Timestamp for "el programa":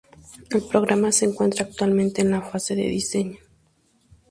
0.49-1.11